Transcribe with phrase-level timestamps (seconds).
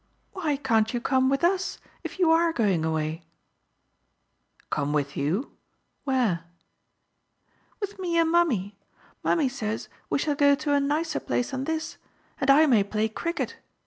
[0.33, 3.21] Why can't you come with us, if you are going away?""
[4.71, 5.51] Come with you?
[6.05, 6.43] Where?""
[7.79, 8.79] With me and Mummy.
[9.23, 11.97] Mummy says we shall go to a nicer place than this.
[12.39, 13.57] And I may play cricket.